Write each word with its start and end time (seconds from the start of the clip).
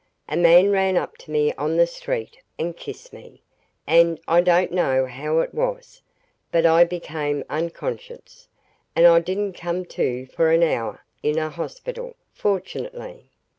A 0.27 0.35
man 0.35 0.71
ran 0.71 0.97
up 0.97 1.15
to 1.17 1.29
me 1.29 1.53
on 1.59 1.77
the 1.77 1.85
street 1.85 2.39
and 2.57 2.75
kissed 2.75 3.13
me 3.13 3.43
and 3.85 4.19
I 4.27 4.41
don't 4.41 4.71
know 4.71 5.05
how 5.05 5.41
it 5.41 5.53
was 5.53 6.01
but 6.51 6.65
I 6.65 6.85
became 6.85 7.43
unconscious 7.51 8.47
and 8.95 9.05
I 9.05 9.19
didn't 9.19 9.53
come 9.53 9.85
to 9.85 10.25
for 10.25 10.49
an 10.49 10.63
hour 10.63 11.05
in 11.21 11.37
a 11.37 11.51
hospital 11.51 12.15
fortunately. 12.33 13.29